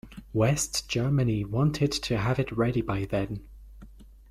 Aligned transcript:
West 0.33 0.89
Germany 0.89 1.45
wanted 1.45 1.91
to 1.91 2.17
have 2.17 2.39
it 2.39 2.51
ready 2.57 2.81
by 2.81 3.05
then. 3.05 3.47